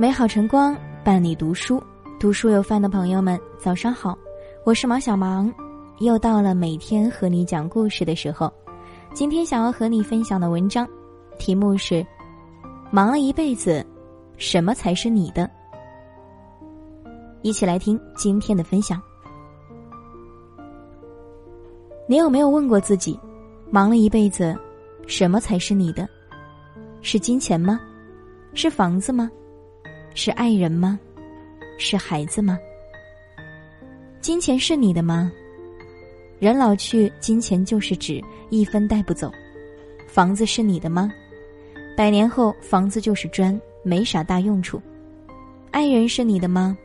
[0.00, 1.78] 美好晨光伴你读书，
[2.18, 4.16] 读书有饭的朋友们，早上好，
[4.64, 5.52] 我是毛小芒，
[5.98, 8.50] 又到了每天和你讲故事的时候。
[9.12, 10.88] 今天想要和你分享的文章，
[11.38, 12.02] 题目是：
[12.90, 13.84] 忙了一辈子，
[14.38, 15.50] 什么才是你的？
[17.42, 18.98] 一起来听今天的分享。
[22.06, 23.20] 你有没有问过自己，
[23.70, 24.58] 忙了一辈子，
[25.06, 26.08] 什么才是你的？
[27.02, 27.78] 是金钱吗？
[28.54, 29.30] 是房子吗？
[30.14, 30.98] 是爱人吗？
[31.78, 32.58] 是孩子吗？
[34.20, 35.30] 金钱是你的吗？
[36.38, 39.30] 人老去，金钱就是纸，一分带不走。
[40.06, 41.10] 房子是你的吗？
[41.96, 44.82] 百年后，房子就是砖，没啥大用处。
[45.70, 46.76] 爱人是你的吗？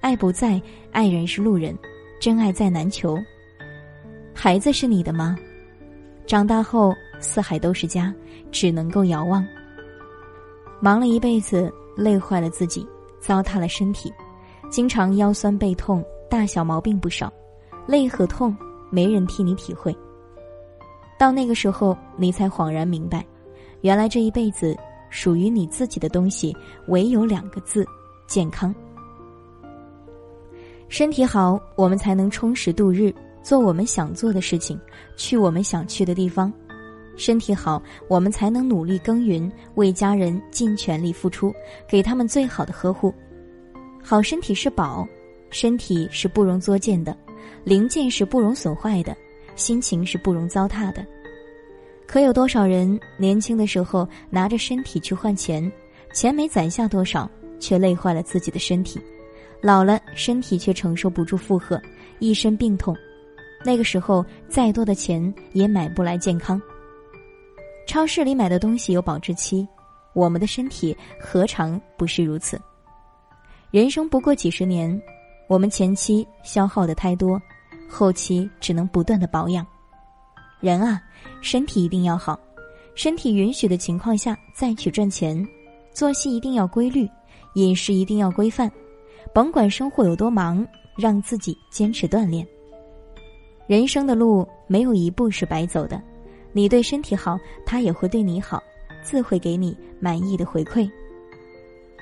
[0.00, 0.60] 爱不在，
[0.92, 1.76] 爱人是路人，
[2.20, 3.18] 真爱再难求。
[4.34, 5.36] 孩子是你的吗？
[6.26, 8.14] 长大后，四海都是家，
[8.52, 9.44] 只能够遥望。
[10.80, 11.72] 忙了一辈子。
[11.98, 12.86] 累坏了自己，
[13.18, 14.12] 糟蹋了身体，
[14.70, 17.32] 经常腰酸背痛，大小毛病不少。
[17.86, 18.56] 累和痛，
[18.90, 19.96] 没人替你体会。
[21.18, 23.26] 到那个时候，你才恍然明白，
[23.80, 24.76] 原来这一辈子
[25.10, 27.84] 属于你自己的东西，唯有两个字：
[28.28, 28.72] 健康。
[30.88, 34.78] 身体好，我们才能充实度日，做我们想做的事情，
[35.16, 36.52] 去我们想去的地方。
[37.18, 41.52] 身体好，我们才能努力耕耘，为家人尽全力付出，
[41.88, 43.12] 给他们最好的呵护。
[44.02, 45.06] 好身体是宝，
[45.50, 47.14] 身体是不容作践的，
[47.64, 49.14] 零件是不容损坏的，
[49.56, 51.04] 心情是不容糟蹋的。
[52.06, 55.70] 可有多少人年轻的时候拿着身体去换钱，
[56.14, 58.98] 钱没攒下多少，却累坏了自己的身体，
[59.60, 61.78] 老了身体却承受不住负荷，
[62.20, 62.96] 一身病痛。
[63.64, 66.62] 那个时候再多的钱也买不来健康。
[67.98, 69.66] 超市里买的东西有保质期，
[70.12, 72.56] 我们的身体何尝不是如此？
[73.72, 75.02] 人生不过几十年，
[75.48, 77.42] 我们前期消耗的太多，
[77.90, 79.66] 后期只能不断的保养。
[80.60, 81.02] 人啊，
[81.40, 82.38] 身体一定要好，
[82.94, 85.44] 身体允许的情况下再去赚钱，
[85.92, 87.04] 作息一定要规律，
[87.54, 88.70] 饮食一定要规范，
[89.34, 90.64] 甭管生活有多忙，
[90.96, 92.46] 让自己坚持锻炼。
[93.66, 96.00] 人生的路没有一步是白走的。
[96.52, 98.62] 你对身体好，他也会对你好，
[99.02, 100.90] 自会给你满意的回馈。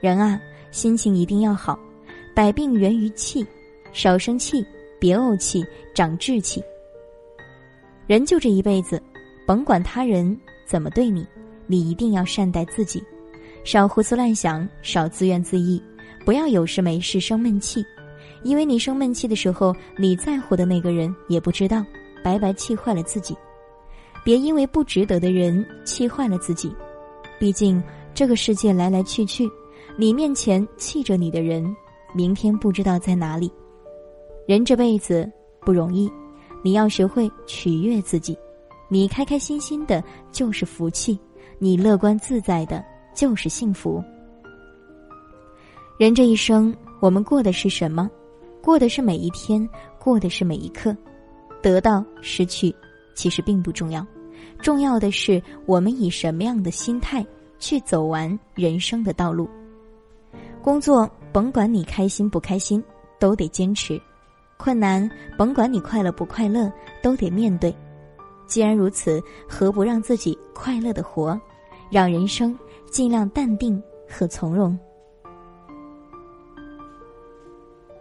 [0.00, 0.40] 人啊，
[0.70, 1.78] 心情一定要好，
[2.34, 3.44] 百病源于气，
[3.92, 4.64] 少生气，
[5.00, 6.62] 别怄气，长志气。
[8.06, 9.02] 人就这一辈子，
[9.46, 11.26] 甭管他人怎么对你，
[11.66, 13.02] 你一定要善待自己，
[13.64, 15.82] 少胡思乱想，少自怨自艾，
[16.24, 17.84] 不要有事没事生闷气，
[18.44, 21.84] 因为你生闷气的时候，你在乎的那个人也不知道，
[22.22, 23.36] 白白气坏了自己。
[24.28, 26.70] 别因为不值得的人气坏了自己，
[27.38, 29.50] 毕竟这个世界来来去去，
[29.96, 31.74] 你面前气着你的人，
[32.12, 33.50] 明天不知道在哪里。
[34.46, 35.26] 人这辈子
[35.60, 36.12] 不容易，
[36.62, 38.36] 你要学会取悦自己，
[38.90, 41.18] 你开开心心的就是福气，
[41.58, 42.84] 你乐观自在的
[43.14, 44.04] 就是幸福。
[45.98, 48.10] 人这一生，我们过的是什么？
[48.62, 49.66] 过的是每一天，
[49.98, 50.94] 过的是每一刻。
[51.62, 52.76] 得到失去，
[53.14, 54.06] 其实并不重要。
[54.60, 57.24] 重要的是，我们以什么样的心态
[57.58, 59.48] 去走完人生的道路。
[60.62, 62.82] 工作，甭管你开心不开心，
[63.18, 63.96] 都得坚持；
[64.56, 66.70] 困难，甭管你快乐不快乐，
[67.02, 67.74] 都得面对。
[68.46, 71.40] 既然如此，何不让自己快乐的活，
[71.90, 72.58] 让人生
[72.90, 74.78] 尽量淡定和从容？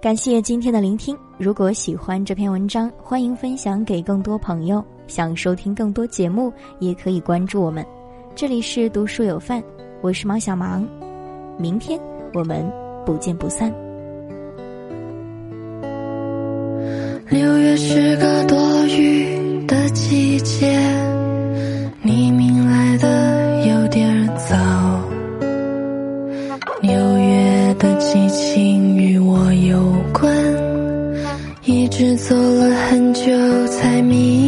[0.00, 1.18] 感谢今天的聆听。
[1.38, 4.84] 如果喜欢这篇文章，欢迎分享给更多朋友。
[5.08, 7.84] 想收听更多节目，也可以关注我们。
[8.32, 9.60] 这里是读书有范，
[10.00, 10.86] 我是毛小芒。
[11.58, 11.98] 明天
[12.32, 12.64] 我们
[13.04, 13.74] 不见不散。
[17.28, 18.37] 六月是个
[31.98, 33.22] 直走了很久
[33.66, 34.47] 才明。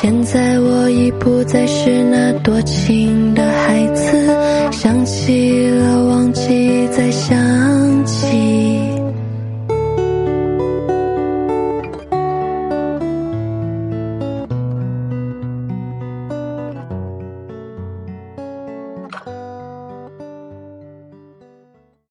[0.00, 3.27] 现在我已不再是那多情，